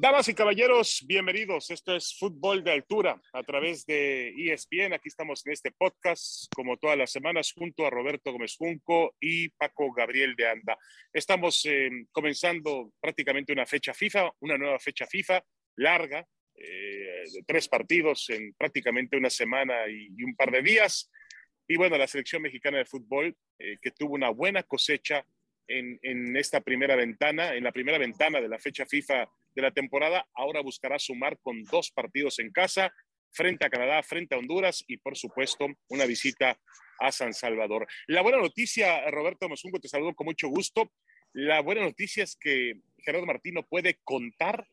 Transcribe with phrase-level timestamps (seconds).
[0.00, 1.70] Damas y caballeros, bienvenidos.
[1.70, 4.92] Esto es Fútbol de Altura a través de ESPN.
[4.92, 9.48] Aquí estamos en este podcast, como todas las semanas, junto a Roberto Gómez Junco y
[9.48, 10.78] Paco Gabriel de Anda.
[11.12, 15.42] Estamos eh, comenzando prácticamente una fecha FIFA, una nueva fecha FIFA
[15.78, 21.10] larga, eh, de tres partidos en prácticamente una semana y, un par de días.
[21.66, 25.26] Y bueno, la selección mexicana de fútbol, eh, que tuvo una buena cosecha
[25.68, 30.26] en, esta primera ventana, en la primera ventana de la fecha FIFA de la temporada.
[30.34, 32.92] Ahora buscará sumar con dos partidos en casa,
[33.30, 36.58] frente a Canadá, frente a Honduras y, por supuesto, una visita
[37.00, 37.86] a San Salvador.
[38.06, 40.90] La buena noticia, Roberto Mosungo, te saludo con mucho gusto.
[41.32, 44.66] La buena noticia es que Gerardo Martino puede contar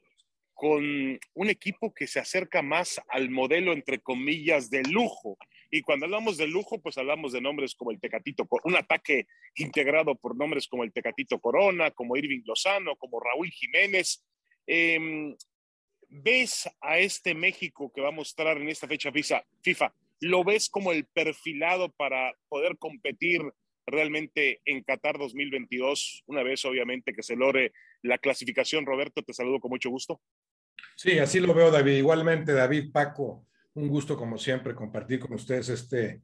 [0.53, 5.37] con un equipo que se acerca más al modelo, entre comillas, de lujo.
[5.71, 10.15] Y cuando hablamos de lujo, pues hablamos de nombres como el Tecatito, un ataque integrado
[10.15, 14.23] por nombres como el Tecatito Corona, como Irving Lozano, como Raúl Jiménez,
[14.67, 15.35] Em,
[16.07, 19.93] ¿Ves a este México que va a mostrar en esta fecha FIFA?
[20.21, 23.41] ¿Lo ves como el perfilado para poder competir
[23.85, 28.85] realmente en Qatar 2022, una vez obviamente que se logre la clasificación?
[28.85, 30.21] Roberto, te saludo con mucho gusto.
[30.95, 31.97] Sí, así lo veo, David.
[31.97, 36.21] Igualmente, David, Paco, un gusto como siempre compartir con ustedes este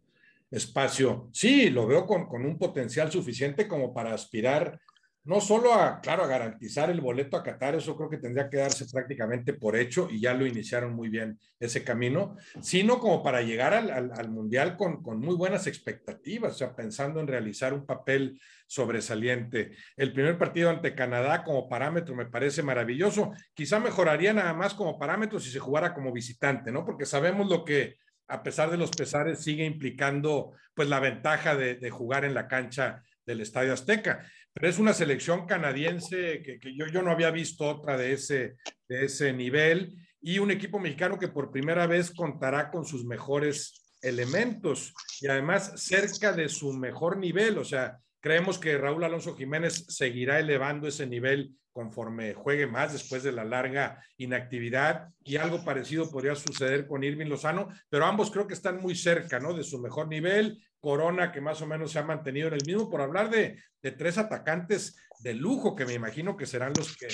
[0.49, 1.30] espacio.
[1.31, 4.80] Sí, lo veo con, un potencial suficiente como para aspirar
[5.23, 8.58] no solo a, claro, a garantizar el boleto a Qatar, eso creo que tendría que
[8.58, 13.41] darse prácticamente por hecho y ya lo iniciaron muy bien ese camino, sino como para
[13.41, 18.39] llegar al, Mundial con, con, muy buenas expectativas, o sea, pensando en realizar un papel
[18.66, 19.75] sobresaliente.
[19.95, 24.97] El primer partido ante Canadá como parámetro me parece maravilloso, quizá mejoraría nada más como
[24.97, 26.83] parámetro si se jugara como visitante, ¿no?
[26.83, 27.97] Porque sabemos lo que
[28.28, 32.47] a pesar de los pesares sigue implicando pues la ventaja de, de jugar en la
[32.47, 37.67] cancha del Estadio Azteca pero es una selección canadiense que, yo, yo, no había visto
[37.67, 38.56] otra de ese,
[38.88, 43.81] de ese nivel y un equipo mexicano que por primera vez contará con sus mejores
[44.01, 47.57] elementos y además cerca de su mejor nivel.
[47.57, 53.23] O sea, creemos que Raúl Alonso Jiménez seguirá elevando ese nivel conforme juegue más después
[53.23, 58.45] de la larga inactividad y algo parecido podría suceder con Irving Lozano, pero ambos creo
[58.45, 59.53] que están muy cerca, ¿no?
[59.53, 62.90] De su mejor nivel Corona, que más o menos se ha mantenido en el mismo,
[62.90, 63.58] por hablar de,
[63.97, 67.08] tres atacantes de lujo, que me imagino que serán los que,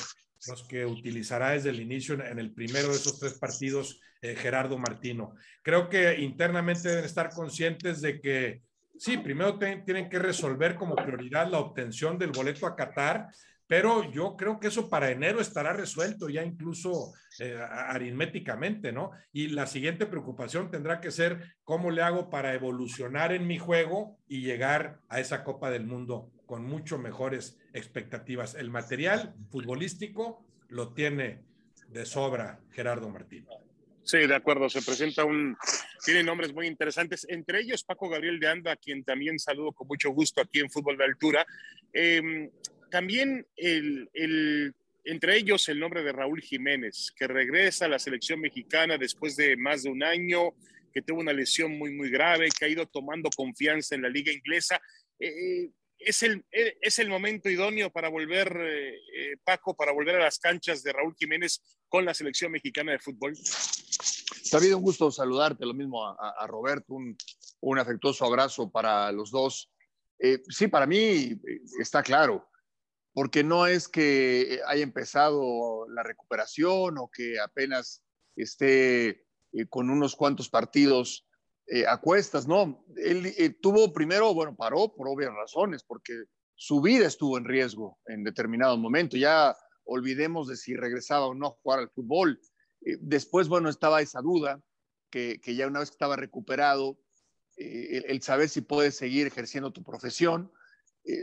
[0.47, 4.77] los que utilizará desde el inicio en, el primero de esos tres partidos eh, Gerardo
[4.77, 5.35] Martino.
[5.61, 8.61] Creo que internamente deben estar conscientes de que
[8.97, 13.27] sí, primero tienen que resolver como prioridad la obtención del boleto a Qatar,
[13.67, 19.11] pero yo creo que eso para enero estará resuelto ya incluso eh, aritméticamente, ¿no?
[19.33, 24.17] Y la siguiente preocupación tendrá que ser cómo le hago para evolucionar en mi juego
[24.27, 28.55] y llegar a esa Copa del Mundo con mucho mejores expectativas.
[28.55, 31.43] El material futbolístico lo tiene
[31.89, 33.45] de sobra Gerardo Martín.
[34.03, 34.69] Sí, de acuerdo.
[34.69, 35.57] Se presenta un.
[36.05, 39.87] Tiene nombres muy interesantes, entre ellos Paco Gabriel de Anda, a quien también saludo con
[39.87, 41.45] mucho gusto aquí en Fútbol de Altura.
[41.91, 42.49] Eh,
[42.89, 44.09] también el,
[45.03, 49.55] entre ellos el nombre de Raúl Jiménez, que regresa a la selección mexicana después de
[49.55, 50.53] más de un año,
[50.93, 54.31] que tuvo una lesión muy, muy grave, que ha ido tomando confianza en la liga
[54.31, 54.81] inglesa.
[55.19, 58.51] Eh, eh, es, el, eh, es el momento idóneo para volver,
[59.43, 63.33] Paco, para volver a las canchas de Raúl Jiménez con la selección mexicana de fútbol.
[64.51, 67.15] David, un gusto saludarte, lo mismo a, Roberto, un,
[67.61, 69.71] un, afectuoso abrazo para los dos.
[70.49, 71.39] sí, para mí
[71.79, 72.49] está claro,
[73.17, 78.03] porque no es que haya empezado la recuperación o que apenas
[78.35, 81.27] esté eh, con unos cuantos partidos
[81.65, 82.85] eh, a cuestas, no.
[82.95, 86.13] Él eh, tuvo primero, bueno, paró por obvias razones, porque
[86.53, 89.17] su vida estuvo en riesgo en determinado momento.
[89.17, 92.39] Ya olvidemos de si regresaba o no a jugar al fútbol.
[93.01, 94.61] después, bueno, estaba esa duda,
[95.09, 96.99] que, que, ya una vez que estaba recuperado,
[97.55, 100.51] el, el, saber si puedes seguir ejerciendo tu profesión,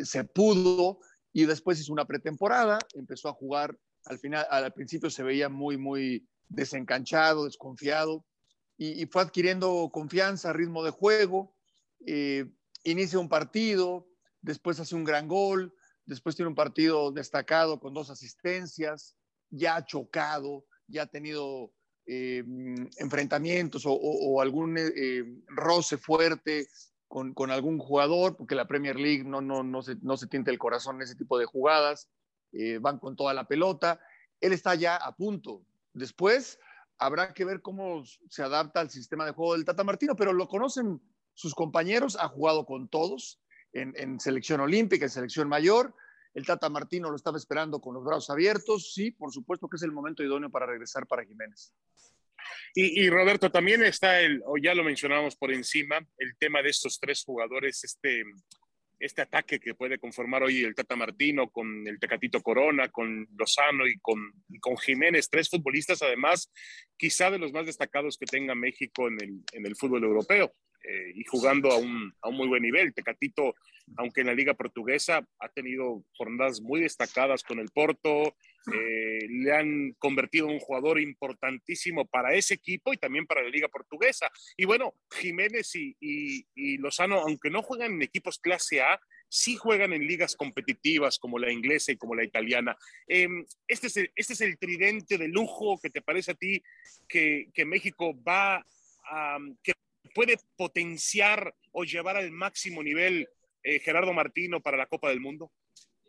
[0.02, 0.98] se pudo,
[1.34, 5.76] y después hizo una pretemporada, empezó a jugar, al final, al principio se veía muy,
[5.76, 8.24] muy desencanchado, desconfiado,
[8.78, 11.54] y, fue adquiriendo confianza, ritmo de juego,
[12.06, 12.46] eh,
[12.84, 14.08] inicia un partido,
[14.42, 15.74] después hace un gran gol,
[16.06, 19.16] después tiene un partido destacado con dos asistencias,
[19.50, 21.72] ya ha chocado, ya ha tenido
[22.06, 22.44] eh,
[22.98, 26.68] enfrentamientos o, algún eh, roce fuerte
[27.14, 31.02] con, algún jugador, porque la Premier League no, no, no, se, no el corazón en
[31.02, 32.08] ese tipo de jugadas,
[32.50, 34.00] eh, van con toda la pelota.
[34.40, 35.64] él está ya a punto.
[35.92, 36.58] Después
[36.98, 40.48] habrá que ver cómo se adapta al sistema de juego del Tata Martino, pero lo
[40.48, 41.00] conocen
[41.34, 43.40] sus compañeros, ha jugado con todos
[43.72, 45.94] en, selección olímpica, en selección mayor.
[46.34, 48.92] El Tata Martino lo estaba esperando con los brazos abiertos.
[48.92, 51.72] Sí, por supuesto que es el momento idóneo para regresar para Jiménez.
[52.76, 56.98] Y, Roberto, también está el, o ya lo mencionábamos por encima, el tema de estos
[56.98, 58.24] tres jugadores, este,
[58.98, 63.86] este ataque que puede conformar hoy el Tata Martino con el Tecatito Corona, con Lozano
[63.86, 64.18] y con,
[64.60, 66.52] con Jiménez, tres futbolistas además,
[66.96, 70.52] quizá de los más destacados que tenga México en el, en el fútbol europeo.
[70.86, 72.92] Eh, y jugando a un, a un, muy buen nivel.
[72.92, 73.54] Tecatito,
[73.96, 78.36] aunque en la liga portuguesa ha tenido jornadas muy destacadas con el Porto,
[78.72, 83.48] eh, le han convertido en un jugador importantísimo para ese equipo y también para la
[83.48, 84.30] liga portuguesa.
[84.58, 89.94] Y bueno, Jiménez y, y, Lozano, aunque no juegan en equipos clase A, sí juegan
[89.94, 92.76] en ligas competitivas como la inglesa y como la italiana.
[93.06, 96.62] Em, este, es el, este es el tridente de lujo que te parece a ti
[97.08, 98.64] que, que México va
[99.06, 99.38] a,
[100.12, 103.28] puede potenciar o llevar al máximo nivel
[103.62, 105.50] eh, Gerardo Martino para la Copa del Mundo?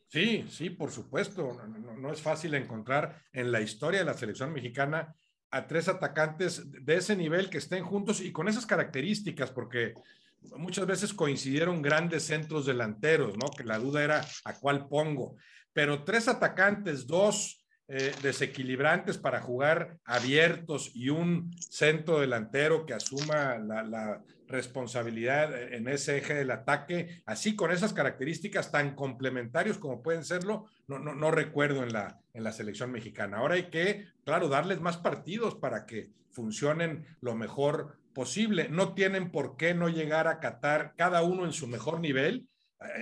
[0.09, 1.57] Sí, sí, por supuesto.
[1.97, 5.15] No, es fácil encontrar en la historia de la selección mexicana
[5.51, 9.93] a tres atacantes de ese nivel que estén juntos y con esas características, porque
[10.57, 13.49] muchas veces coincidieron grandes centros delanteros, ¿no?
[13.49, 15.35] Que la duda era a cuál pongo.
[15.73, 23.57] Pero tres atacantes, dos eh, desequilibrantes para jugar abiertos y un centro delantero que asuma
[23.57, 30.23] la, responsabilidad en ese eje del ataque, así con esas características tan complementarios como pueden
[30.23, 33.37] serlo, no, no, no recuerdo en la, en la selección mexicana.
[33.37, 38.67] Ahora hay que, claro, darles más partidos para que funcionen lo mejor posible.
[38.69, 42.47] No tienen por qué no llegar a Qatar cada uno en su mejor nivel,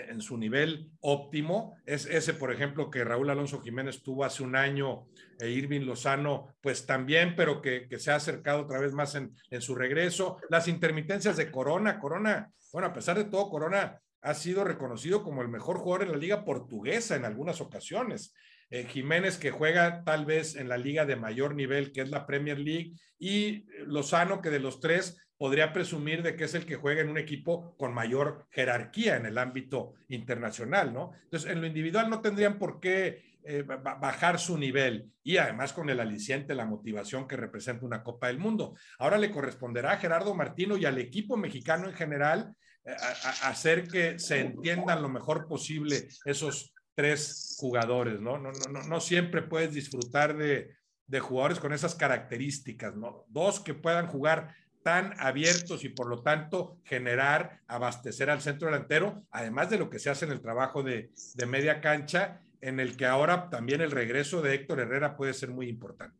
[0.10, 1.76] en su nivel óptimo.
[1.86, 5.08] Es ese, por ejemplo, que Raúl Alonso Jiménez tuvo hace un año
[5.40, 9.62] e Irving Lozano, pues también, pero que, se ha acercado otra vez más en, en,
[9.62, 10.38] su regreso.
[10.50, 15.42] Las intermitencias de Corona, Corona, bueno, a pesar de todo, Corona ha sido reconocido como
[15.42, 18.34] el mejor jugador en la liga portuguesa en algunas ocasiones.
[18.70, 22.26] Eh, Jiménez que juega tal vez en la liga de mayor nivel, que es la
[22.26, 26.78] Premier League, y Lozano que de los tres podría presumir de que es el que
[26.78, 31.12] juega en un equipo con mayor jerarquía en el ámbito internacional, ¿no?
[31.26, 35.90] Entonces, en lo individual no tendrían por qué eh, bajar su nivel y además con
[35.90, 38.78] el aliciente, la motivación que representa una Copa del Mundo.
[39.00, 42.56] Ahora le corresponderá a Gerardo Martino y al equipo mexicano en general
[42.86, 42.96] eh,
[43.42, 48.38] hacer que se entiendan lo mejor posible esos tres jugadores, ¿no?
[48.38, 53.26] No, siempre puedes disfrutar de jugadores con esas características, ¿no?
[53.28, 59.26] Dos que puedan jugar tan abiertos y por lo tanto generar, abastecer al centro delantero,
[59.32, 61.10] además de lo que se hace en el trabajo de,
[61.48, 65.68] media cancha, en el que ahora también el regreso de Héctor Herrera puede ser muy
[65.68, 66.18] importante.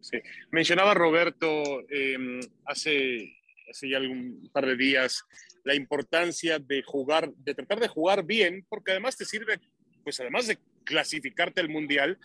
[0.00, 0.18] Sí.
[0.50, 3.36] Mencionaba Roberto em, hace,
[3.70, 5.24] hace ya algún par de días
[5.64, 9.60] la importancia de jugar, de tratar de jugar bien, porque además te sirve,
[10.02, 12.18] pues además de clasificarte al Mundial,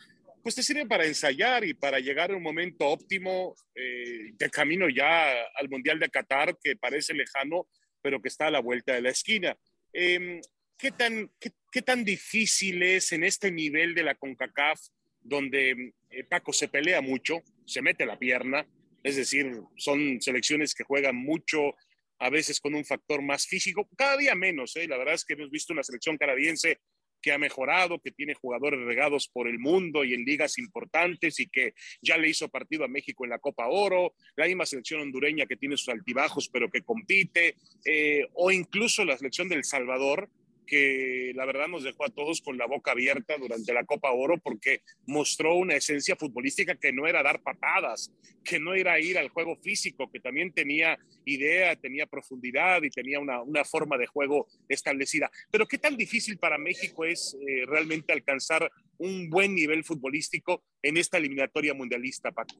[0.48, 4.88] pues te sirve para ensayar y para llegar a un momento óptimo eh, de camino
[4.88, 7.68] ya al Mundial de Qatar, que parece lejano,
[8.02, 9.58] pero que está a la vuelta de la esquina.
[9.92, 10.40] Em,
[10.78, 14.80] ¿qué, tan, qué, tan difícil es en este nivel de la CONCACAF,
[15.20, 18.66] donde eh, Paco se pelea mucho, se mete la pierna,
[19.04, 21.76] es decir, son selecciones que juegan mucho,
[22.20, 24.88] a veces con un factor más físico, cada día menos, ¿eh?
[24.88, 26.80] la verdad es que hemos visto una selección canadiense
[27.22, 31.48] que ha mejorado, que tiene jugadores regados por el mundo y en ligas importantes y
[31.48, 35.46] que ya le hizo partido a México en la Copa Oro, la misma selección hondureña
[35.46, 37.56] que tiene sus altibajos pero que compite,
[37.86, 40.30] eh, o incluso la selección del Salvador,
[40.68, 44.38] que la verdad nos dejó a todos con la boca abierta durante la Copa Oro
[44.38, 48.12] porque mostró una esencia futbolística que no era dar patadas,
[48.44, 53.20] que no era ir al juego físico, que también tenía idea, tenía profundidad y tenía
[53.20, 55.32] una, una forma de juego establecida.
[55.50, 60.98] Pero qué tan difícil para México es eh, realmente alcanzar un buen nivel futbolístico en
[60.98, 62.56] esta eliminatoria mundialista, Paco.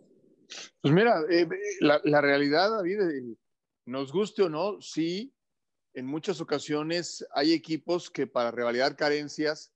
[0.82, 1.48] Pues mira, eh,
[1.82, 3.36] la, la, realidad, David, eh,
[3.86, 5.34] nos guste o no, sí,
[5.98, 9.74] en muchas ocasiones hay equipos que para revalidar carencias,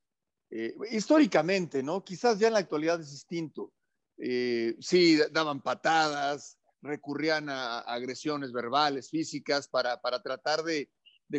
[0.51, 2.03] eh, históricamente, ¿no?
[2.03, 3.73] Quizás ya en la actualidad es distinto.
[4.19, 10.91] Eh, sí, daban patadas, recurrían a, agresiones verbales, físicas, para, tratar de,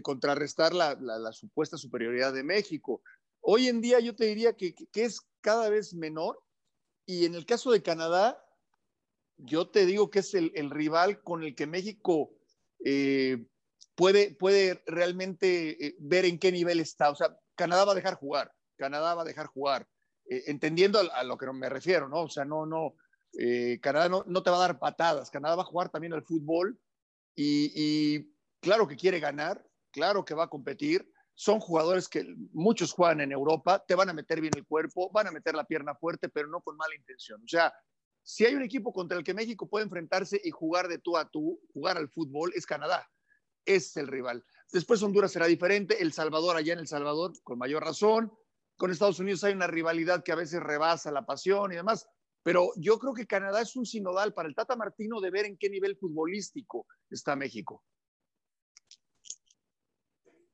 [0.03, 3.03] contrarrestar la, supuesta superioridad de México.
[3.41, 6.43] Hoy en día yo te diría que, es cada vez menor
[7.07, 8.45] y en el caso de Canadá,
[9.37, 12.35] yo te digo que es el, rival con el que México
[12.85, 13.47] eh,
[14.03, 17.11] puede, puede realmente eh, ver en qué nivel está.
[17.11, 19.87] O sea, Canadá va a dejar jugar, Canadá va a dejar jugar.
[20.29, 22.23] eh, entendiendo a, lo que me refiero, ¿no?
[22.23, 22.97] O sea, no, no,
[23.39, 26.25] eh, Canadá no, no, te va a dar patadas, Canadá va a jugar también al
[26.25, 26.81] fútbol
[27.37, 32.93] y, y, claro que quiere ganar, claro que va a competir, son jugadores que muchos
[32.93, 35.95] juegan en Europa, te van a meter bien el cuerpo, van a meter la pierna
[35.95, 37.41] fuerte, pero no con mala intención.
[37.45, 37.73] O sea,
[38.25, 41.29] si hay un equipo contra el que México puede enfrentarse y jugar de tú a
[41.29, 43.09] tú, jugar al fútbol, es Canadá.
[43.65, 44.45] Es el rival.
[44.73, 48.33] Después Honduras será diferente, El Salvador allá en El Salvador, con mayor razón.
[48.77, 52.09] Con Estados Unidos hay una rivalidad que a veces rebasa la pasión y demás.
[52.43, 55.57] Pero yo creo que Canadá es un sinodal para el Tata Martino de ver en
[55.57, 57.85] qué nivel futbolístico está México.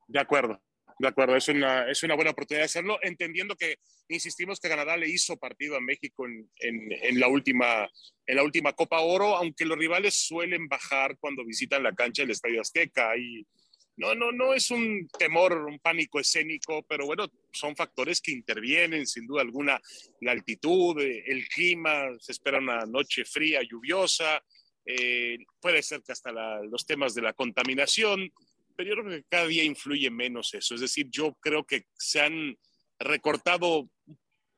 [0.07, 0.61] De acuerdo.
[0.99, 3.77] De acuerdo, es una, es una buena oportunidad de hacerlo, entendiendo que,
[4.09, 7.89] insistimos, que Canadá le hizo partido a México en, en, la última,
[8.25, 12.31] en la última Copa Oro, aunque los rivales suelen bajar cuando visitan la cancha del
[12.31, 13.15] Estadio Azteca.
[13.15, 13.47] Y
[13.95, 19.07] no, no, no es un temor, un pánico escénico, pero bueno, son factores que intervienen,
[19.07, 19.79] sin duda alguna,
[20.19, 24.43] la altitud, el clima, se espera una noche fría, lluviosa,
[24.85, 26.31] eh, puede ser que hasta
[26.63, 28.31] los temas de la contaminación
[28.79, 30.73] pero yo creo que cada día influye menos eso.
[30.73, 32.57] Es decir, yo creo que se han
[32.97, 33.89] recortado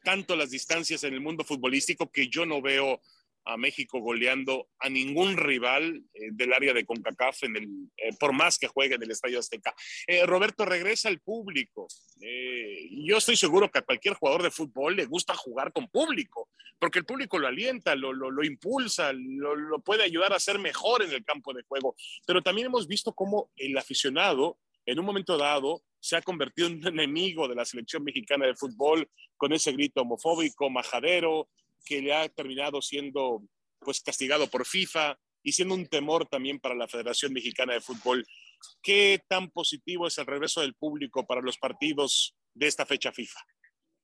[0.03, 3.01] tanto las distancias en el mundo futbolístico que yo no veo
[3.45, 7.63] a México goleando a ningún rival eh, del área de CONCACAF, en el,
[7.97, 9.73] eh, por más que juegue en el Estadio Azteca.
[10.07, 11.87] Eh, Roberto, regresa al público.
[13.05, 16.99] yo estoy seguro que a cualquier jugador de fútbol le gusta jugar con público, porque
[16.99, 21.11] el público lo alienta, lo, lo, impulsa, lo, lo, puede ayudar a ser mejor en
[21.11, 21.95] el campo de juego.
[22.25, 26.79] Pero también hemos visto cómo el aficionado, en un momento dado, se ha convertido en
[26.79, 31.47] un enemigo de la selección mexicana de fútbol con ese grito homofóbico, majadero,
[31.85, 33.43] que le ha terminado siendo
[33.79, 38.25] pues castigado por FIFA y siendo un temor también para la Federación Mexicana de Fútbol.
[38.81, 43.39] ¿Qué tan positivo es el regreso del público para los partidos de esta fecha FIFA?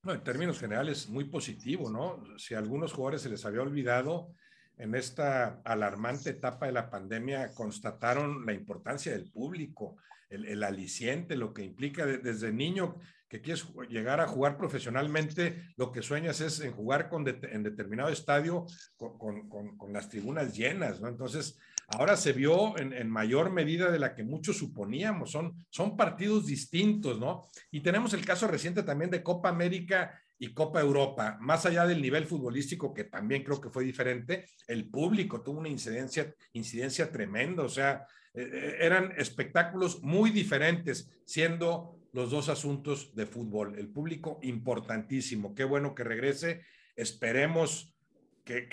[0.03, 2.23] No, en términos generales, muy positivo, ¿no?
[2.39, 4.33] Si a algunos jugadores se les había olvidado,
[4.77, 9.97] en esta alarmante etapa de la pandemia constataron la importancia del público,
[10.29, 12.95] el, el aliciente, lo que implica desde niño
[13.29, 18.09] que quieres llegar a jugar profesionalmente, lo que sueñas es en jugar con en determinado
[18.09, 18.65] estadio
[18.95, 21.07] con, con, con, las tribunas llenas, ¿no?
[21.07, 25.97] Entonces, ahora se vio en, en, mayor medida de la que muchos suponíamos, son, son
[25.97, 27.47] partidos distintos, ¿no?
[27.71, 32.01] Y tenemos el caso reciente también de Copa América y Copa Europa, más allá del
[32.01, 37.63] nivel futbolístico, que también creo que fue diferente, el público tuvo una incidencia, incidencia tremenda,
[37.63, 43.77] o sea, eh, eh, eran espectáculos muy diferentes, siendo los dos asuntos de fútbol.
[43.77, 46.63] El público importantísimo, qué bueno que regrese.
[46.95, 47.95] Esperemos
[48.43, 48.67] que,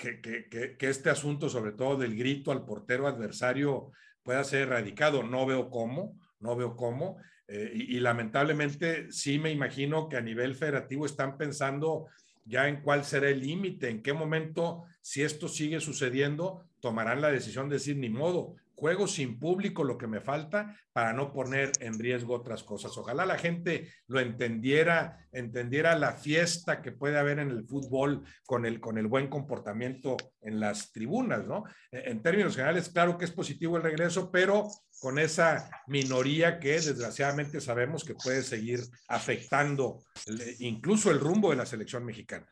[0.79, 3.91] este asunto, sobre todo del grito al portero adversario,
[4.23, 5.21] pueda ser erradicado.
[5.21, 7.17] No veo cómo, no veo cómo.
[7.47, 12.07] Eh, y, y, lamentablemente sí me imagino que a nivel federativo están pensando
[12.45, 17.29] ya en cuál será el límite, en qué momento, si esto sigue sucediendo, tomarán la
[17.29, 21.71] decisión de decir, ni modo, juego sin público lo que me falta para no poner
[21.79, 22.97] en riesgo otras cosas.
[22.97, 28.65] Ojalá la gente lo entendiera, entendiera la fiesta que puede haber en el fútbol con
[28.65, 31.63] el, con el buen comportamiento en las tribunas, ¿no?
[31.91, 34.67] E, en términos generales, claro que es positivo el regreso, pero
[34.99, 40.03] con esa minoría que desgraciadamente sabemos que puede seguir afectando
[40.59, 42.47] incluso el rumbo de la selección mexicana.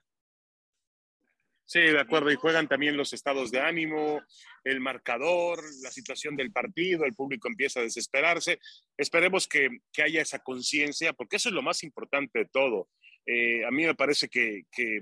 [1.66, 2.32] Sí, de acuerdo.
[2.32, 4.22] Y juegan también los estados de ánimo,
[4.64, 8.60] el marcador, la situación del partido, el público empieza a desesperarse.
[8.98, 12.90] Esperemos que, que haya esa conciencia, porque eso es lo más importante de todo.
[13.26, 15.00] Eh, a mí me parece que, que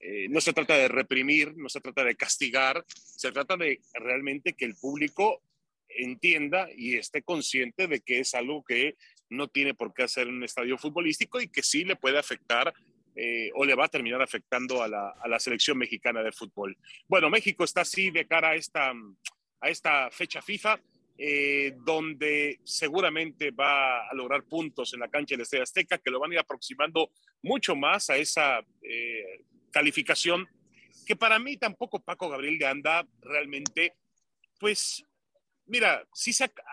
[0.00, 4.54] eh, no se trata de reprimir, no se trata de castigar, se trata de realmente
[4.54, 5.42] que el público
[5.88, 8.96] entienda y esté consciente de que es algo que
[9.28, 12.72] no tiene por qué hacer en un estadio futbolístico y que sí le puede afectar
[13.16, 16.76] eh, o le va a terminar afectando a la, a la, selección mexicana de fútbol.
[17.08, 18.92] Bueno, México está así de cara a esta,
[19.60, 20.80] a esta fecha FIFA,
[21.18, 26.18] eh, donde seguramente va a lograr puntos en la cancha del Estadio Azteca, que lo
[26.18, 27.10] van a ir aproximando
[27.42, 30.48] mucho más a esa eh, calificación,
[31.04, 33.96] que para mí tampoco Paco Gabriel de Anda realmente,
[34.58, 35.04] pues
[35.66, 36.32] mira, sí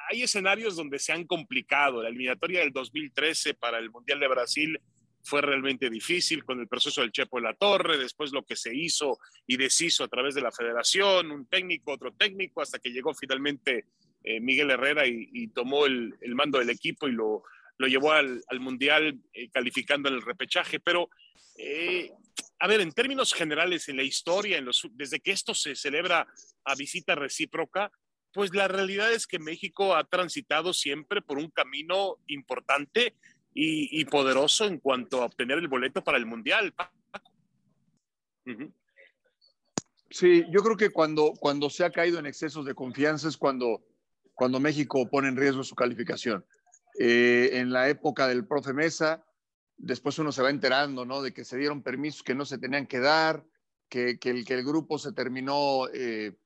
[0.09, 2.01] hay escenarios donde se han complicado.
[2.01, 4.81] La eliminatoria del 2013 para el Mundial de Brasil
[5.27, 8.73] fue realmente difícil con el proceso del Chepo en la Torre, después lo que se
[8.73, 13.13] hizo y deshizo a través de la federación, un técnico, otro técnico, hasta que llegó
[13.13, 13.87] finalmente
[14.23, 17.43] eh, Miguel Herrera y, tomó el, mando del equipo y lo,
[17.77, 20.79] lo llevó al, al Mundial eh, calificando en el repechaje.
[20.79, 21.09] Pero,
[21.57, 22.09] eh,
[22.59, 26.25] a ver, en términos generales, en la historia, desde que esto se celebra
[26.63, 27.91] a visita recíproca,
[28.31, 33.13] pues la realidad es que México ha transitado siempre por un camino importante
[33.59, 36.75] y, poderoso en cuanto a obtener el boleto para el Mundial.
[40.11, 43.83] Sí, yo creo que cuando, cuando se ha caído en excesos de confianza es cuando,
[44.35, 46.45] cuando México pone en riesgo su calificación.
[46.99, 49.25] Eh, en la época del profe Mesa,
[49.75, 51.23] después uno se va enterando, ¿no?
[51.23, 53.43] De que se dieron permisos que no se tenían que dar,
[53.89, 56.37] que, que, el, que el, grupo se terminó eh,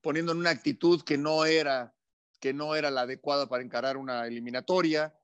[0.00, 1.92] poniendo en una actitud que no era
[2.40, 5.14] que no era la adecuada para encarar una eliminatoria.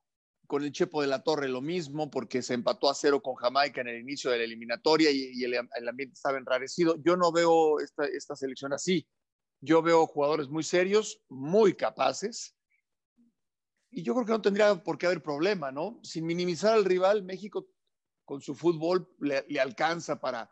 [0.48, 3.82] Con el Chepo de la Torre lo mismo, porque se empató a cero con Jamaica
[3.82, 6.96] en el inicio de la eliminatoria y, el, el, ambiente estaba enrarecido.
[7.04, 9.06] Yo no veo esta, selección así.
[9.60, 12.56] Yo veo jugadores muy serios, muy capaces,
[13.90, 16.00] y yo creo que no tendría por qué haber problema, ¿no?
[16.02, 17.68] Sin minimizar al rival, México
[18.24, 20.50] con su fútbol le, alcanza para,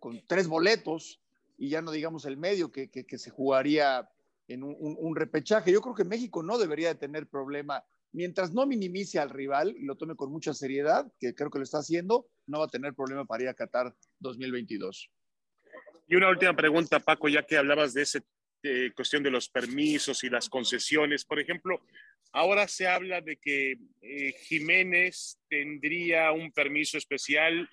[0.00, 1.20] con tres boletos,
[1.56, 4.10] y ya no digamos el medio, que, se jugaría
[4.48, 5.70] en un, un, un, repechaje.
[5.70, 7.84] Yo creo que México no debería de tener problema.
[8.12, 11.64] Mientras no minimice al rival y lo tome con mucha seriedad, que creo que lo
[11.64, 15.10] está haciendo, no va a tener problema para ir a Qatar 2022.
[16.08, 18.20] Y una última pregunta, Paco, ya que hablabas de esa
[18.62, 21.24] eh, cuestión de los permisos y las concesiones.
[21.24, 21.80] Por ejemplo,
[22.32, 27.70] ahora se habla de que eh, Jiménez tendría un permiso especial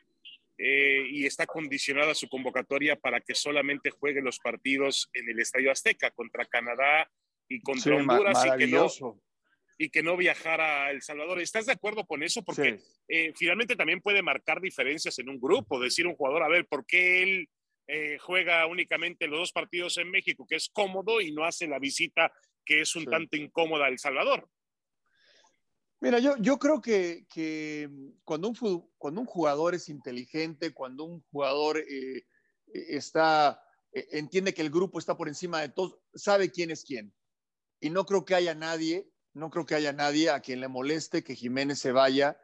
[0.58, 5.72] eh, y está condicionada su convocatoria para que solamente juegue los partidos en el Estadio
[5.72, 7.12] Azteca contra Canadá
[7.50, 8.88] y contra sí, Honduras y que, no,
[9.78, 11.40] y que no viajara a El Salvador.
[11.40, 12.44] ¿Estás de acuerdo con eso?
[12.44, 12.86] Porque sí.
[13.08, 16.86] eh, finalmente también puede marcar diferencias en un grupo, decir un jugador, a ver, ¿por
[16.86, 17.50] qué él
[17.88, 21.80] eh, juega únicamente los dos partidos en México, que es cómodo, y no hace la
[21.80, 22.32] visita
[22.66, 23.10] que es un sí.
[23.10, 24.50] tanto incómoda a El Salvador?
[26.00, 27.90] Mira, yo, yo creo que, que
[28.24, 32.24] cuando, un, cuando un jugador es inteligente, cuando un jugador eh,
[32.72, 33.60] está,
[33.92, 37.14] eh, entiende que el grupo está por encima de todos, sabe quién es quién.
[37.80, 39.08] Y no creo que haya nadie,
[39.38, 42.40] no creo que haya nadie a quien le moleste que Jiménez se vaya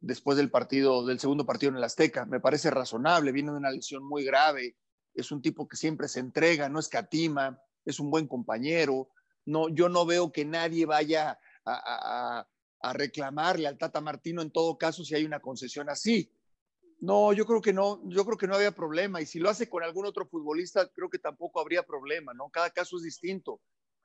[0.00, 2.24] después del partido, del segundo partido en el Azteca.
[2.26, 4.76] Me parece razonable, viene de una lesión muy grave,
[5.14, 9.10] es un tipo que siempre se entrega, no escatima, es un buen compañero.
[9.44, 12.46] No, yo no veo que nadie vaya a,
[12.80, 16.32] a reclamarle al Tata Martino en todo caso si hay una concesión así.
[17.00, 19.20] No, yo creo que no, yo creo que no había problema.
[19.20, 22.50] Y si lo hace con algún otro futbolista, creo que tampoco habría problema, ¿no?
[22.50, 23.60] Cada caso es distinto.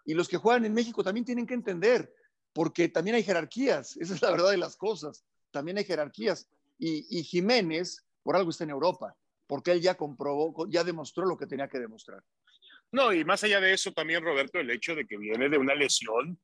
[0.05, 2.13] Y los que juegan en México también tienen que entender,
[2.55, 6.49] porque también hay jerarquías, esa es la verdad de las cosas, también hay jerarquías.
[6.79, 9.15] Y, y Jiménez, por algo está en Europa,
[9.45, 12.23] porque él ya comprobó, ya demostró lo que tenía que demostrar.
[12.91, 15.75] No, y más allá de eso también, Roberto, el hecho de que viene de una
[15.75, 16.39] lesión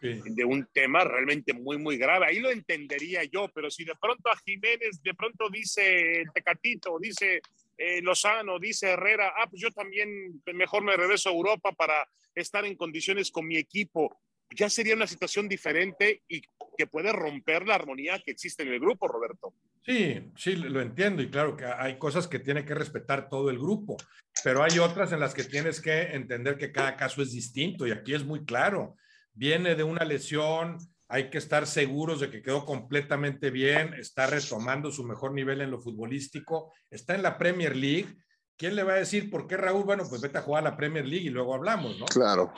[0.00, 0.20] sí.
[0.24, 2.26] de un tema realmente muy, muy grave.
[2.26, 7.40] Ahí lo entendería yo, pero si de pronto a Jiménez, de pronto dice Tecatito, dice
[7.78, 12.64] eh, Lozano, dice Herrera, ah, pues yo también mejor me regreso a Europa para estar
[12.64, 14.20] en condiciones con mi equipo.
[14.54, 16.42] Ya sería una situación diferente y
[16.76, 19.54] que puede romper la armonía que existe en el grupo, Roberto.
[19.84, 23.58] Sí, sí, lo entiendo y claro que hay cosas que tiene que respetar todo el
[23.58, 23.96] grupo,
[24.42, 27.90] pero hay otras en las que tienes que entender que cada caso es distinto y
[27.90, 28.96] aquí es muy claro
[29.34, 34.90] viene de una lesión, hay que estar seguros de que quedó completamente bien, está retomando
[34.90, 38.16] su mejor nivel en lo futbolístico, está en la Premier League.
[38.56, 39.84] ¿Quién le va a decir por qué Raúl?
[39.84, 42.06] Bueno, pues vete a jugar a la Premier League y luego hablamos, ¿no?
[42.06, 42.52] Claro.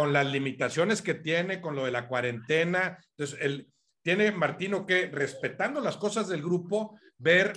[0.00, 2.98] Con las limitaciones que tiene, con lo de la cuarentena.
[3.10, 3.68] Entonces, él
[4.02, 7.52] tiene Martino que, respetando las cosas del grupo, ver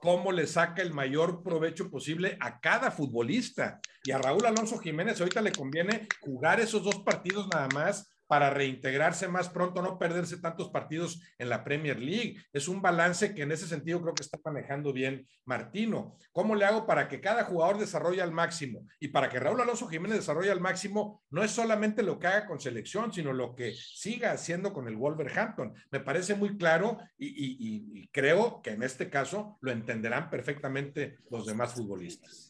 [0.00, 3.80] cómo le saca el mayor provecho posible a cada futbolista.
[4.04, 8.50] Y a Raúl Alonso Jiménez ahorita le conviene jugar esos dos partidos nada más para
[8.50, 12.36] reintegrarse más pronto, no perderse tantos partidos en la Premier League.
[12.52, 16.16] Es un balance que en ese sentido creo que está manejando bien Martino.
[16.30, 18.86] ¿Cómo le hago para que cada jugador desarrolle al máximo?
[19.00, 22.46] Y para que Raúl Alonso Jiménez desarrolle al máximo, no es solamente lo que haga
[22.46, 25.72] con selección, sino lo que siga haciendo con el Wolverhampton.
[25.90, 31.46] Me parece muy claro y, y, creo que en este caso lo entenderán perfectamente los
[31.46, 32.47] demás futbolistas.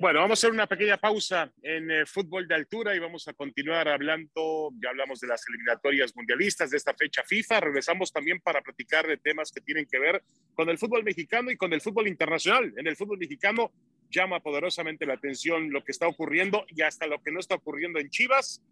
[0.00, 3.34] Bueno, vamos a hacer una pequeña pausa en eh, fútbol de altura y vamos a
[3.34, 8.62] continuar hablando, ya hablamos de las eliminatorias mundialistas de esta fecha FIFA, regresamos también para
[8.62, 10.22] platicar de temas que tienen que ver
[10.54, 12.72] con el fútbol mexicano y con el fútbol internacional.
[12.78, 13.72] En el fútbol mexicano
[14.08, 17.98] llama poderosamente la atención lo que está ocurriendo y hasta lo que no está ocurriendo
[17.98, 18.62] en Chivas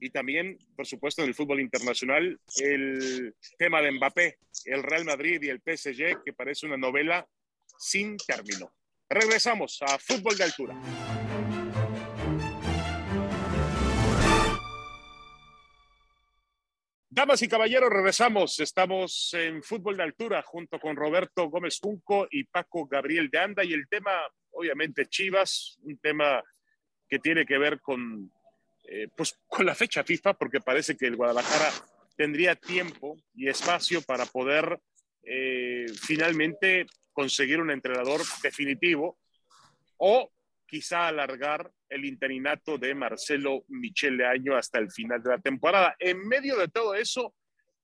[0.00, 5.40] y también, por supuesto, en el fútbol internacional, el tema de Mbappé, el Real Madrid
[5.42, 7.24] y el PSG, que parece una novela
[7.78, 8.72] sin término.
[9.08, 10.74] Regresamos a Fútbol de Altura.
[17.08, 18.58] Damas y caballeros, regresamos.
[18.58, 23.64] Estamos en Fútbol de Altura junto con Roberto Gómez Junco y Paco Gabriel de Anda.
[23.64, 24.10] Y el tema,
[24.50, 26.42] obviamente, Chivas, un tema
[27.08, 28.32] que tiene que ver con,
[28.88, 31.70] eh, pues, con la fecha FIFA, porque parece que el Guadalajara
[32.16, 34.80] tendría tiempo y espacio para poder
[35.22, 39.18] eh, finalmente conseguir un entrenador definitivo
[39.96, 40.30] o
[40.66, 45.96] quizá alargar el interinato de Marcelo Michele Año hasta el final de la temporada.
[45.98, 47.34] En medio de todo eso,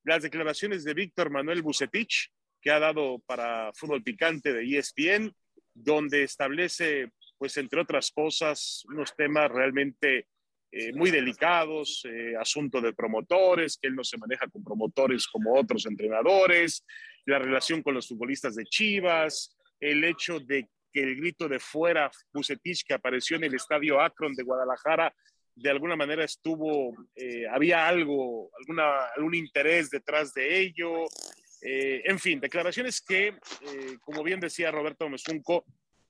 [0.03, 2.29] las declaraciones de Víctor Manuel Bucetich,
[2.61, 5.33] que ha dado para Fútbol Picante de ESPN,
[5.73, 10.27] donde establece, pues entre otras cosas, unos temas realmente
[10.71, 15.57] eh, muy delicados, eh, asunto de promotores, que él no se maneja con promotores como
[15.57, 16.85] otros entrenadores,
[17.25, 22.11] la relación con los futbolistas de Chivas, el hecho de que el grito de fuera
[22.31, 25.13] Bucetich que apareció en el estadio Akron de Guadalajara
[25.55, 31.05] de alguna manera estuvo, eh, había algo, alguna, algún interés detrás de ello.
[31.61, 35.65] Eh, en fin, declaraciones que, eh, como bien decía Roberto Mesunco,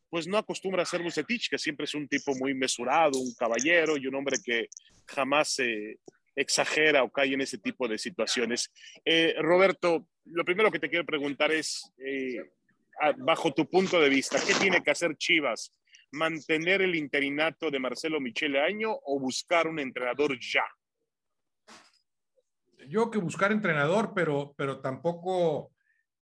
[0.10, 3.98] pues no acostumbra a ser Bucetich, que siempre es un tipo muy mesurado, un caballero
[3.98, 4.68] y un hombre que
[5.08, 5.98] jamás se
[6.36, 8.72] exagera o cae en ese tipo de situaciones.
[9.40, 11.92] Roberto, lo primero que te quiero preguntar es,
[13.18, 15.72] bajo tu punto de vista, ¿qué tiene que hacer Chivas
[16.12, 20.66] mantener el interinato de Marcelo Michele Año o buscar un entrenador ya?
[22.88, 25.72] Yo que buscar entrenador, pero, pero tampoco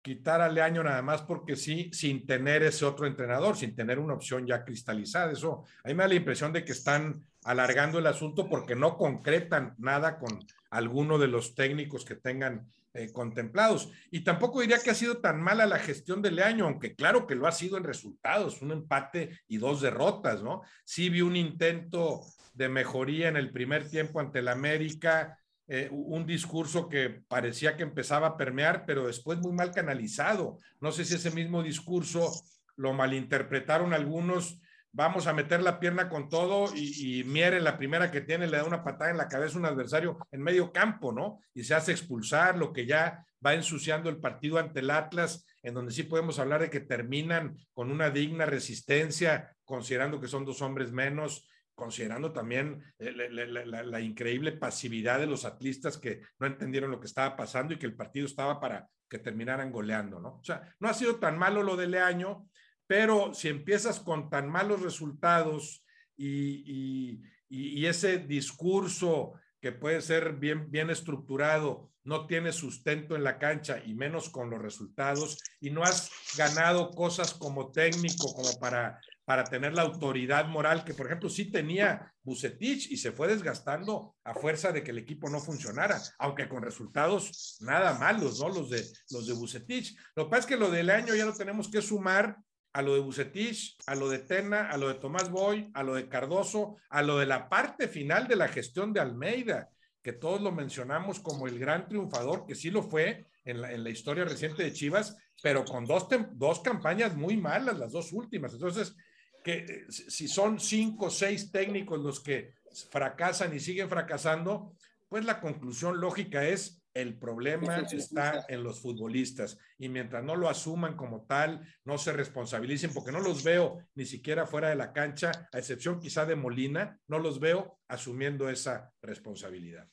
[0.01, 4.13] quitar al año nada más porque sí, sin tener ese otro entrenador, sin tener una
[4.13, 5.31] opción ya cristalizada.
[5.31, 8.97] Eso, a mí me da la impresión de que están alargando el asunto porque no
[8.97, 13.89] concretan nada con alguno de los técnicos que tengan eh, contemplados.
[14.11, 17.35] Y tampoco diría que ha sido tan mala la gestión del año, aunque claro que
[17.35, 20.61] lo ha sido en resultados, un empate y dos derrotas, ¿no?
[20.83, 22.21] Sí vi un intento
[22.53, 27.83] de mejoría en el primer tiempo ante el América, eh, un discurso que parecía que
[27.83, 30.57] empezaba a permear, pero después muy mal canalizado.
[30.81, 32.29] No sé si ese mismo discurso
[32.75, 34.59] lo malinterpretaron algunos
[34.93, 38.57] vamos a meter la pierna con todo y, y Miere, la primera que tiene, le
[38.57, 41.39] da una patada en la cabeza a un adversario en medio campo, ¿no?
[41.53, 45.73] Y se hace expulsar, lo que ya va ensuciando el partido ante el Atlas, en
[45.73, 50.61] donde sí podemos hablar de que terminan con una digna resistencia, considerando que son dos
[50.61, 56.99] hombres menos, considerando también eh, la, increíble pasividad de los atlistas que no entendieron lo
[56.99, 60.35] que estaba pasando y que el partido estaba para que terminaran goleando, ¿no?
[60.35, 62.47] O sea, no ha sido tan malo lo del año,
[62.91, 65.81] pero si empiezas con tan malos resultados
[66.17, 73.81] y, ese discurso que puede ser bien, bien estructurado no tiene sustento en la cancha
[73.85, 79.45] y menos con los resultados y no has ganado cosas como técnico, como para, para
[79.45, 84.33] tener la autoridad moral que, por ejemplo, sí tenía Bucetich y se fue desgastando a
[84.33, 88.49] fuerza de que el equipo no funcionara, aunque con resultados nada malos, ¿no?
[88.49, 89.95] Los de, los de Bucetich.
[90.13, 92.37] Lo que pasa es que lo del año ya lo tenemos que sumar
[92.73, 95.95] a lo de Bucetich, a lo de Tena, a lo de Tomás Boy, a lo
[95.95, 99.69] de Cardoso, a lo de la parte final de la gestión de Almeida,
[100.01, 104.23] que todos lo mencionamos como el gran triunfador, que sí lo fue en la, historia
[104.23, 108.53] reciente de Chivas, pero con dos, dos campañas muy malas, las dos últimas.
[108.53, 108.95] Entonces,
[109.43, 112.53] que eh, si son cinco o seis técnicos los que
[112.89, 114.73] fracasan y siguen fracasando,
[115.09, 120.49] pues la conclusión lógica es el problema está en los futbolistas y mientras no lo
[120.49, 124.91] asuman como tal, no se responsabilicen, porque no los veo ni siquiera fuera de la
[124.91, 129.87] cancha, a excepción quizá de Molina, no los veo asumiendo esa responsabilidad.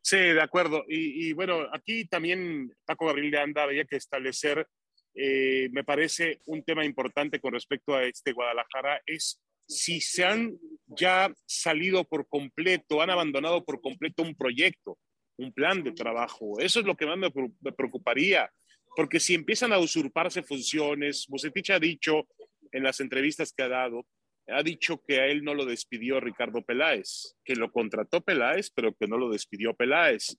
[0.00, 0.84] Sí, de acuerdo.
[0.88, 4.66] Y, bueno, aquí también Paco Gabriel de Anda había que establecer,
[5.14, 10.58] eh, me parece un tema importante con respecto a este Guadalajara, es si se han
[10.86, 14.98] ya salido por completo, han abandonado por completo un proyecto
[15.36, 16.58] un plan de trabajo.
[16.58, 17.30] Eso es lo que más me,
[17.72, 18.50] preocuparía,
[18.96, 22.28] porque si empiezan a usurparse funciones, Bucetich ha dicho
[22.72, 24.06] en las entrevistas que ha dado,
[24.48, 28.94] ha dicho que a él no lo despidió Ricardo Peláez, que lo contrató Peláez, pero
[28.94, 30.36] que no lo despidió Peláez.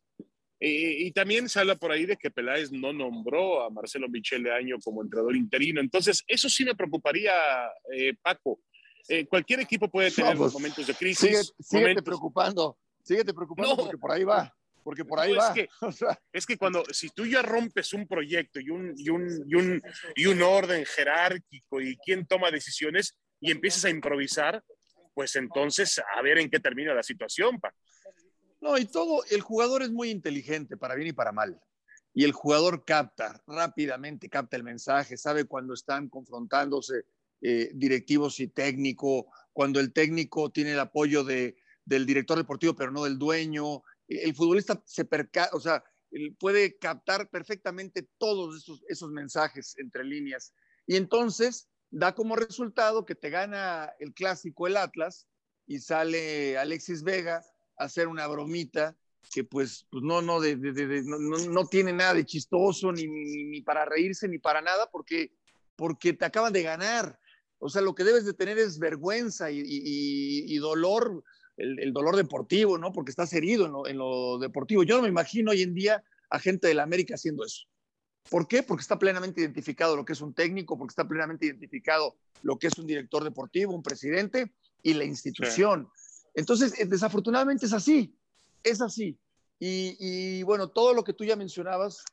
[0.59, 4.77] y también se habla por ahí de que Peláez no nombró a Marcelo Michele Año
[4.83, 5.81] como entrenador interino.
[5.81, 7.33] Entonces, eso sí me preocuparía,
[7.93, 8.61] eh, Paco.
[9.07, 11.53] Eh, cualquier equipo puede tener pues, momentos de crisis.
[11.59, 14.51] Sigue, preocupando, síguete preocupando porque por ahí va
[14.85, 15.47] porque por ahí va.
[15.47, 15.69] Es que,
[16.31, 19.81] es que, cuando, si tú ya rompes un proyecto y un, y, un, y, un,
[20.15, 24.63] y un orden jerárquico y quién toma decisiones y empiezas a improvisar,
[25.15, 27.73] pues entonces a ver en qué termina la situación, pa.
[28.61, 31.59] No, y todo, el jugador es muy inteligente, para bien y para mal.
[32.13, 37.05] Y el jugador capta rápidamente, capta el mensaje, sabe cuando están confrontándose
[37.41, 42.91] eh, directivos y técnico, cuando el técnico tiene el apoyo de, del director deportivo, pero
[42.91, 45.83] no del dueño, el futbolista se perca, o sea,
[46.39, 50.53] puede captar perfectamente todos esos, esos mensajes entre líneas.
[50.87, 55.27] Y entonces da como resultado que te gana el clásico el Atlas
[55.67, 57.43] y sale Alexis Vega
[57.77, 58.95] a hacer una bromita
[59.33, 60.55] que pues, pues no, no, de,
[61.03, 65.31] no, no, tiene nada de chistoso, ni, ni, para reírse, ni para nada, porque
[65.75, 67.19] porque te acaban de ganar.
[67.59, 71.23] O sea, lo que debes de tener es vergüenza y, dolor,
[71.57, 72.91] el, dolor deportivo, ¿no?
[72.91, 74.83] Porque estás herido en lo, deportivo.
[74.83, 77.65] Yo no me imagino hoy en día a gente de la América haciendo eso.
[78.29, 78.63] ¿Por qué?
[78.63, 82.67] Porque está plenamente identificado lo que es un técnico, porque está plenamente identificado lo que
[82.67, 85.87] es un director deportivo, un presidente y la institución.
[86.33, 88.15] Entonces, eh, desafortunadamente es así,
[88.63, 89.17] es así.
[89.59, 92.03] Y, bueno, todo lo que tú ya mencionabas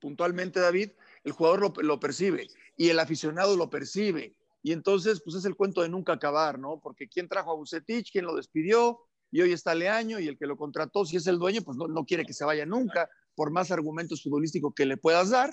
[0.00, 0.90] puntualmente, David,
[1.24, 4.34] el jugador lo, percibe y el aficionado lo percibe.
[4.62, 6.80] Y entonces, pues es el cuento de nunca acabar, ¿no?
[6.82, 10.46] Porque quién trajo a Bucetich, quién lo despidió, y hoy está Leaño, y el que
[10.46, 13.50] lo contrató, si es el dueño, pues no, no quiere que se vaya nunca, por
[13.50, 15.50] más argumentos futbolísticos que le puedas dar.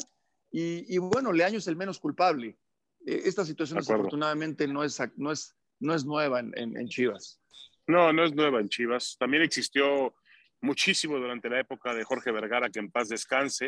[0.51, 2.57] Y, bueno, Leaño es el menos culpable.
[3.05, 7.39] E, esta situación desafortunadamente no es, no es, no es nueva en, en, Chivas.
[7.85, 9.15] No, no es nueva en Chivas.
[9.19, 10.15] También existió
[10.61, 13.67] muchísimo durante la época de Jorge Vergara, que en paz descanse,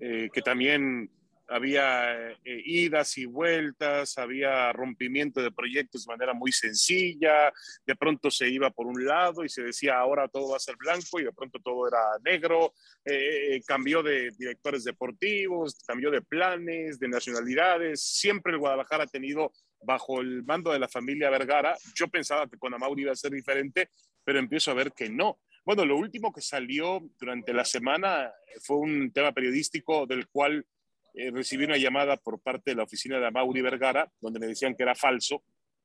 [0.00, 1.10] eh, que también
[1.48, 7.52] había eh, idas y vueltas, había rompimiento de proyectos de manera muy sencilla,
[7.86, 10.76] de pronto se iba por un lado y se decía ahora todo va a ser
[10.76, 12.72] blanco y de pronto todo era negro,
[13.04, 19.52] eh, cambió de directores deportivos, cambió de planes, de nacionalidades, siempre el Guadalajara ha tenido
[19.84, 23.32] bajo el mando de la familia Vergara, yo pensaba que con Amauri iba a ser
[23.32, 23.90] diferente,
[24.24, 25.40] pero empiezo a ver que no.
[25.64, 30.66] Bueno, lo último que salió durante la semana fue un tema periodístico del cual
[31.14, 34.74] eh, recibí una llamada por parte de la oficina de Mauri Vergara, donde me decían
[34.74, 35.42] que era falso,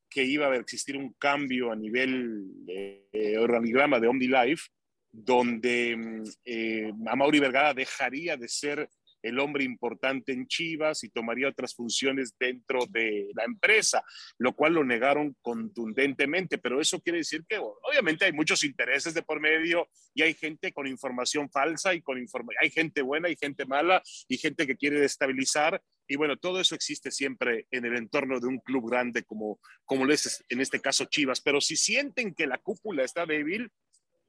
[0.10, 4.70] que iba a existir un cambio a nivel eh, organigrama de OmniLife,
[5.12, 6.92] donde mm, eh,
[7.40, 8.90] Vergara dejaría de ser
[9.28, 14.04] el hombre importante en Chivas y tomaría otras funciones dentro de la empresa,
[14.38, 19.24] lo cual lo negaron contundentemente, pero eso quiere decir que obviamente hay muchos intereses de
[19.24, 22.18] por medio y hay gente con información falsa y con
[22.62, 26.74] hay gente buena y gente mala y gente que quiere destabilizar y bueno, todo eso
[26.74, 30.80] existe siempre en el entorno de un club grande como, como lo es en este
[30.80, 33.72] caso Chivas, pero si sienten que la cúpula está débil,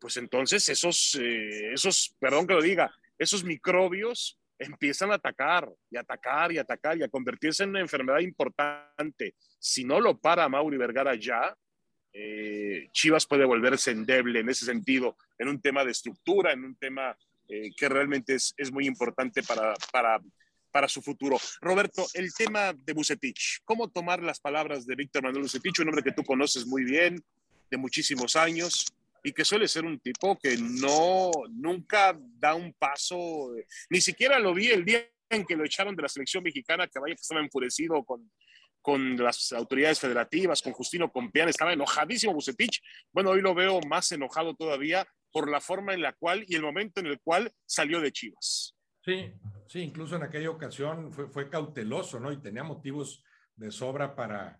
[0.00, 5.96] pues entonces esos, eh, esos, perdón que lo diga, esos microbios empiezan a atacar y
[5.96, 9.34] atacar y atacar y a convertirse en una enfermedad importante.
[9.58, 11.56] Si no lo para Mauri Vergara ya,
[12.12, 16.76] eh, Chivas puede volverse endeble en ese sentido, en un tema de estructura, en un
[16.76, 17.16] tema
[17.48, 20.20] eh, que realmente es, es, muy importante para, para,
[20.70, 21.38] para su futuro.
[21.60, 26.02] Roberto, el tema de Bucetich, ¿cómo tomar las palabras de Víctor Manuel Bucetich, un hombre
[26.02, 27.22] que tú conoces muy bien,
[27.70, 28.86] de muchísimos años?
[29.22, 33.50] Y que suele ser un tipo que no, nunca da un paso,
[33.90, 36.98] ni siquiera lo vi el día en que lo echaron de la selección mexicana, que
[36.98, 38.30] vaya que estaba enfurecido con,
[38.80, 42.80] con las autoridades federativas, con Justino Compián, estaba enojadísimo Bucetich.
[43.12, 46.62] Bueno, hoy lo veo más enojado todavía por la forma en la cual y el
[46.62, 48.74] momento en el cual salió de Chivas.
[49.04, 49.32] Sí,
[49.66, 52.32] sí, incluso en aquella ocasión fue, fue cauteloso, ¿no?
[52.32, 53.22] Y tenía motivos
[53.56, 54.58] de sobra para,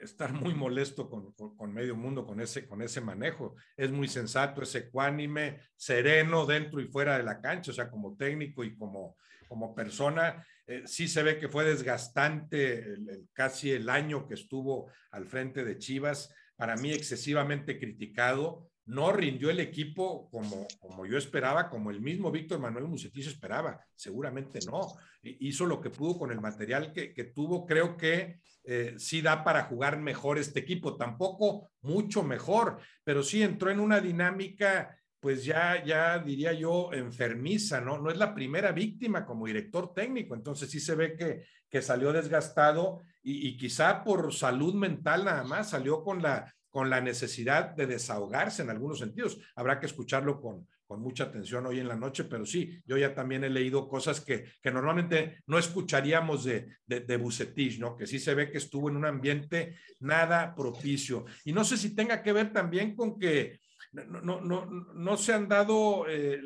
[0.00, 3.56] estar muy molesto con, con, medio mundo con ese, con ese manejo.
[3.76, 8.16] Es muy sensato, es ecuánime, sereno dentro y fuera de la cancha, o sea, como
[8.16, 9.16] técnico y como,
[9.48, 10.46] como persona.
[10.66, 12.96] Eh, sí se ve que fue desgastante
[13.32, 18.70] casi el año que estuvo al frente de Chivas, para mí excesivamente criticado.
[18.84, 23.80] No rindió el equipo como, como yo esperaba, como el mismo Víctor Manuel Mucetis esperaba.
[23.94, 24.80] Seguramente no.
[25.22, 27.64] Hizo lo que pudo con el material que, que tuvo.
[27.64, 33.42] Creo que eh, sí da para jugar mejor este equipo, tampoco mucho mejor, pero sí
[33.42, 37.98] entró en una dinámica, pues ya, ya diría yo, enfermiza, ¿no?
[37.98, 42.12] No es la primera víctima como director técnico, entonces sí se ve que, que salió
[42.12, 47.76] desgastado y, y quizá por salud mental nada más salió con la, con la necesidad
[47.76, 49.38] de desahogarse en algunos sentidos.
[49.54, 53.14] Habrá que escucharlo con, con mucha atención hoy en la noche, pero sí, yo ya
[53.14, 57.94] también he leído cosas que, que normalmente no escucharíamos de, de, Bucetich, ¿no?
[57.94, 61.26] Que sí se ve que estuvo en un ambiente nada propicio.
[61.44, 63.60] Y no sé si tenga que ver también con que
[63.92, 66.40] no, no, no, se han dado eh,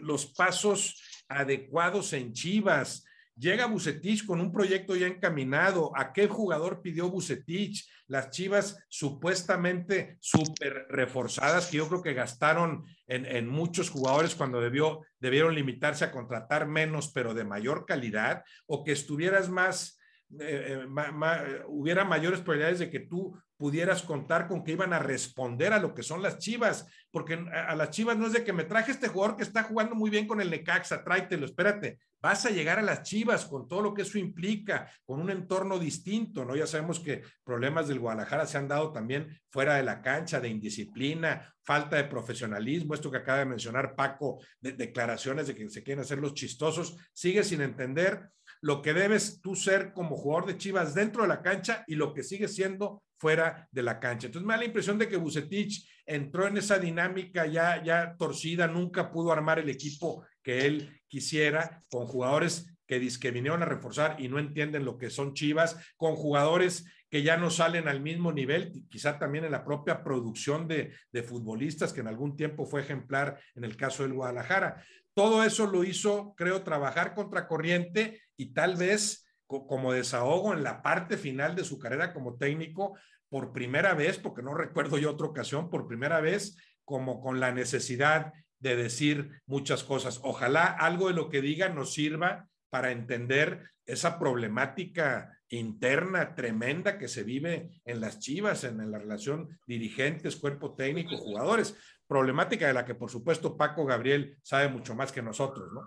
[0.00, 3.04] los pasos adecuados en Chivas.
[3.38, 5.92] Llega Bucetich con un proyecto ya encaminado.
[5.94, 7.86] ¿A qué jugador pidió Bucetich?
[8.06, 15.02] Las Chivas supuestamente súper reforzadas, que yo creo que gastaron en, muchos jugadores cuando debió,
[15.20, 19.98] debieron limitarse a contratar menos, pero de mayor calidad, o que estuvieras más,
[20.40, 25.72] eh, eh, hubiera mayores probabilidades de que tú pudieras contar con que iban a responder
[25.72, 28.64] a lo que son las Chivas, porque a, las Chivas no es de que me
[28.64, 32.50] traje este jugador que está jugando muy bien con el Necaxa, tráetelo, espérate, vas a
[32.50, 36.56] llegar a las Chivas con todo lo que eso implica, con un entorno distinto, ¿no?
[36.56, 40.48] Ya sabemos que problemas del Guadalajara se han dado también fuera de la cancha, de
[40.48, 45.82] indisciplina, falta de profesionalismo, esto que acaba de mencionar Paco, de declaraciones de que se
[45.82, 48.30] quieren hacer los chistosos, sigue sin entender
[48.66, 52.12] lo que debes tú ser como jugador de Chivas dentro de la cancha y lo
[52.12, 54.26] que sigue siendo fuera de la cancha.
[54.26, 58.66] Entonces me da la impresión de que Bucetich entró en esa dinámica ya, ya torcida,
[58.66, 64.16] nunca pudo armar el equipo que él quisiera con jugadores que, que vinieron a reforzar
[64.18, 68.32] y no entienden lo que son Chivas, con jugadores que ya no salen al mismo
[68.32, 72.80] nivel, quizá también en la propia producción de, de futbolistas, que en algún tiempo fue
[72.80, 74.82] ejemplar en el caso del Guadalajara.
[75.14, 80.82] Todo eso lo hizo, creo, trabajar contra corriente y tal vez como desahogo en la
[80.82, 85.26] parte final de su carrera como técnico, por primera vez, porque no recuerdo yo otra
[85.26, 90.20] ocasión, por primera vez, como con la necesidad de decir muchas cosas.
[90.22, 97.08] Ojalá algo de lo que diga nos sirva para entender esa problemática interna tremenda que
[97.08, 101.76] se vive en las Chivas, en, la relación dirigentes, cuerpo técnico, jugadores.
[102.06, 105.82] Problemática de la que, por supuesto, Paco Gabriel sabe mucho más que nosotros, ¿no?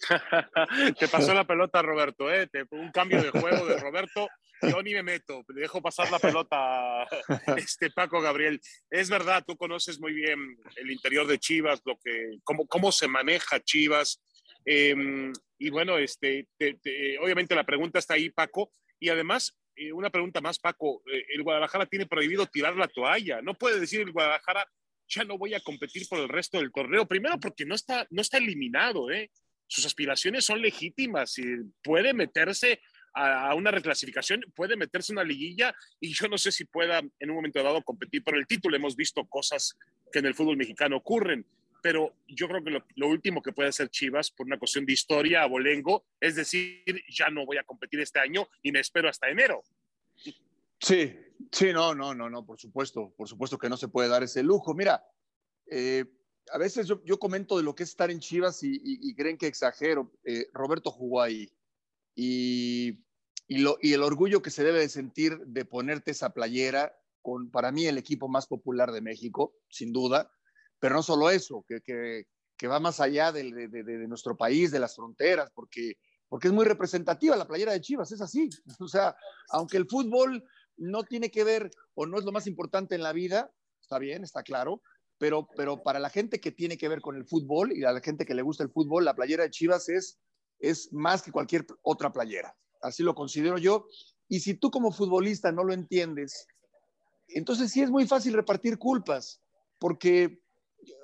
[0.98, 2.48] Te pasó la pelota, Roberto, ¿eh?
[2.70, 4.28] un cambio de juego de Roberto.
[4.62, 7.06] Yo ni me meto, dejo pasar la pelota
[7.56, 8.60] este Paco Gabriel.
[8.90, 13.08] Es verdad, tú conoces muy bien el interior de Chivas, lo que, cómo, cómo se
[13.08, 14.22] maneja Chivas.
[14.64, 16.46] Em, y bueno, este,
[17.20, 18.70] obviamente la pregunta está ahí, Paco.
[18.98, 21.02] Y además, eh, una pregunta más, Paco.
[21.10, 23.40] Eh, el Guadalajara tiene prohibido tirar la toalla.
[23.40, 24.66] No puede decir el Guadalajara,
[25.08, 27.06] ya no voy a competir por el resto del torneo.
[27.06, 29.30] Primero porque no está, no está eliminado, ¿eh?
[29.70, 31.44] Sus aspiraciones son legítimas y
[31.80, 32.80] puede meterse
[33.14, 37.36] a, una reclasificación, puede meterse una liguilla y yo no sé si pueda en un
[37.36, 38.76] momento dado competir por el título.
[38.76, 39.78] Hemos visto cosas
[40.12, 41.46] que en el fútbol mexicano ocurren,
[41.84, 45.42] pero yo creo que lo, último que puede hacer Chivas por una cuestión de historia,
[45.42, 49.62] abolengo, es decir, ya no voy a competir este año y me espero hasta enero.
[50.80, 51.16] Sí,
[51.52, 54.42] sí, no, no, no, no, por supuesto, por supuesto que no se puede dar ese
[54.42, 54.74] lujo.
[54.74, 55.00] Mira,
[55.70, 56.06] eh,
[56.52, 60.12] a veces yo, comento de lo que es estar en Chivas y, creen que exagero.
[60.24, 61.48] Eh, Roberto jugó ahí
[62.14, 63.00] y,
[63.46, 67.86] y, el orgullo que se debe de sentir de ponerte esa playera con, para mí,
[67.86, 70.30] el equipo más popular de México, sin duda.
[70.78, 72.26] Pero no solo eso, que,
[72.66, 75.94] va más allá de, de, nuestro país, de las fronteras, porque,
[76.28, 78.48] porque es muy representativa la playera de Chivas, es así.
[78.80, 79.14] O sea,
[79.50, 80.42] aunque el fútbol
[80.76, 84.24] no tiene que ver o no es lo más importante en la vida, está bien,
[84.24, 84.82] está claro,
[85.20, 88.00] pero, pero para la gente que tiene que ver con el fútbol y a la
[88.00, 90.18] gente que le gusta el fútbol, la playera de Chivas es,
[90.58, 92.56] es más que cualquier otra playera.
[92.80, 93.86] Así lo considero yo.
[94.28, 96.46] Y si tú como futbolista no lo entiendes,
[97.28, 99.42] entonces sí es muy fácil repartir culpas,
[99.78, 100.40] porque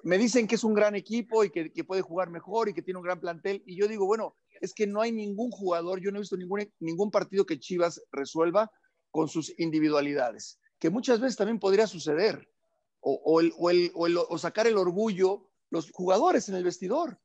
[0.03, 2.81] me dicen que es un gran equipo y que, que, puede jugar mejor y que
[2.81, 3.63] tiene un gran plantel.
[3.67, 6.73] Y yo digo, bueno, es que no hay ningún jugador, yo no he visto ningún,
[6.81, 8.71] ningún partido que Chivas resuelva
[9.11, 12.49] con sus individualidades, que muchas veces también podría suceder
[13.09, 17.21] o, el, o, sacar el orgullo los jugadores en el vestidor.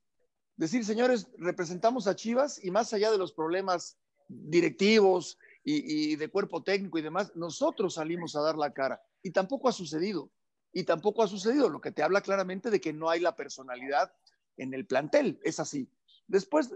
[0.56, 6.62] Decir, señores, representamos a Chivas y más allá de los problemas directivos y, de cuerpo
[6.62, 9.02] técnico y demás, nosotros salimos a dar la cara.
[9.24, 10.30] Y tampoco ha sucedido.
[10.72, 14.13] Y tampoco ha sucedido, lo que te habla claramente de que no hay la personalidad
[14.58, 15.39] en el plantel.
[15.44, 15.89] Es así.
[16.28, 16.74] Después,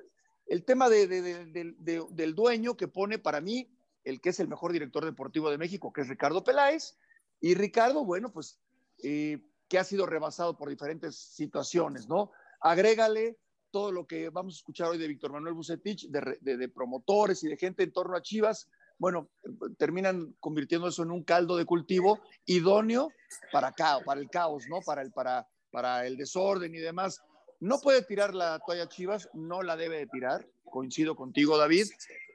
[0.47, 3.71] el tema del dueño que pone para mí
[4.03, 6.97] el que es el mejor director deportivo de México, que es Ricardo Peláez.
[7.39, 8.59] Y Ricardo, bueno, pues
[9.03, 12.31] eh, que ha sido rebasado por diferentes situaciones, ¿no?
[12.62, 13.38] Agrégale
[13.71, 17.58] todo lo que vamos a escuchar hoy de Víctor Manuel Bucetich, de, promotores y de
[17.58, 19.29] gente en torno a Chivas, bueno,
[19.77, 23.10] terminan convirtiendo eso en un caldo de cultivo idóneo
[23.51, 24.79] para, caos, para el caos, ¿no?
[24.79, 27.21] Para el, para, para el desorden y demás.
[27.60, 31.88] No puede tirar la toalla Chivas, no la debe de tirar, coincido contigo, David,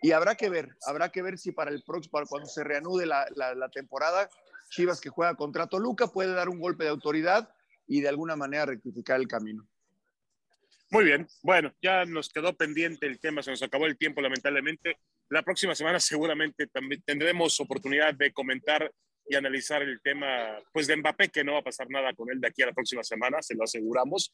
[0.03, 3.07] y habrá que ver, habrá que ver si para el próximo, para cuando se reanude
[3.07, 4.29] la, la temporada,
[4.71, 7.51] Chivas que juega contra Toluca puede dar un golpe de autoridad
[7.87, 9.69] y de alguna manera rectificar el camino.
[10.91, 14.99] Muy bien, bueno, ya nos quedó pendiente el tema, se nos acabó el tiempo lamentablemente.
[15.29, 18.93] La próxima semana seguramente también tendremos oportunidad de comentar
[19.29, 22.41] y analizar el tema pues de Mbappé, que no va a pasar nada con él
[22.41, 24.33] de aquí a la próxima semana, se lo aseguramos.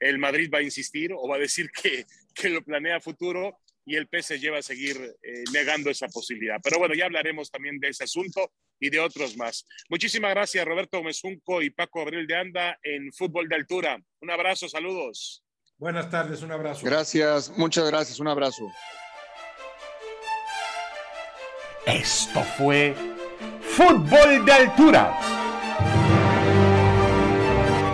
[0.00, 3.58] El Madrid va a insistir o va a decir que, que lo planea futuro
[3.88, 6.58] y el PSG va a seguir eh, negando esa posibilidad.
[6.62, 9.66] Pero bueno, ya hablaremos también de ese asunto y de otros más.
[9.88, 13.98] Muchísimas gracias, Roberto Mesunco y Paco Abril de Anda en Fútbol de Altura.
[14.20, 15.42] Un abrazo, saludos.
[15.78, 16.84] Buenas tardes, un abrazo.
[16.84, 18.70] Gracias, muchas gracias, un abrazo.
[21.86, 22.94] Esto fue
[23.62, 25.18] Fútbol de Altura.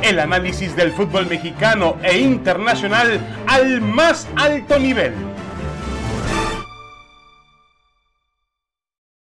[0.02, 5.33] El análisis del fútbol mexicano e internacional al más alto nivel